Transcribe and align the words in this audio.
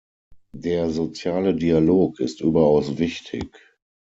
Der 0.55 0.89
soziale 0.89 1.53
Dialog 1.55 2.21
ist 2.21 2.41
überaus 2.41 2.97
wichtig. 2.97 3.51